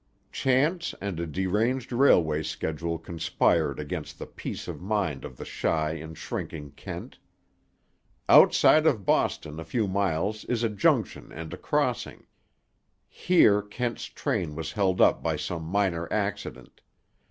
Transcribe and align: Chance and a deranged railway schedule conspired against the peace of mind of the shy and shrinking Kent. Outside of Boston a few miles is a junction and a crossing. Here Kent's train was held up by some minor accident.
Chance 0.31 0.95
and 0.99 1.19
a 1.19 1.27
deranged 1.27 1.91
railway 1.91 2.41
schedule 2.41 2.97
conspired 2.97 3.79
against 3.79 4.17
the 4.17 4.25
peace 4.25 4.67
of 4.67 4.81
mind 4.81 5.23
of 5.23 5.37
the 5.37 5.45
shy 5.45 5.91
and 5.91 6.17
shrinking 6.17 6.71
Kent. 6.71 7.19
Outside 8.27 8.87
of 8.87 9.05
Boston 9.05 9.59
a 9.59 9.63
few 9.63 9.87
miles 9.87 10.43
is 10.45 10.63
a 10.63 10.69
junction 10.69 11.31
and 11.31 11.53
a 11.53 11.57
crossing. 11.57 12.25
Here 13.07 13.61
Kent's 13.61 14.05
train 14.05 14.55
was 14.55 14.71
held 14.71 15.01
up 15.01 15.21
by 15.21 15.35
some 15.35 15.61
minor 15.65 16.11
accident. 16.11 16.81